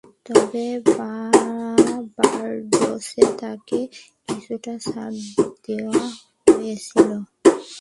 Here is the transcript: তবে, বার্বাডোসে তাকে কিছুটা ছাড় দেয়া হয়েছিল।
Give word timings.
তবে, 0.25 0.65
বার্বাডোসে 2.15 3.23
তাকে 3.41 3.79
কিছুটা 4.25 4.73
ছাড় 4.85 5.17
দেয়া 5.63 5.91
হয়েছিল। 6.47 7.09